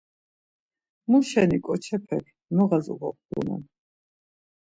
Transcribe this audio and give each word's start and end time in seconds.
Muşeni 1.09 1.57
ǩoçepek 1.65 2.25
noğas 2.55 2.85
oǩobğunan? 2.93 3.63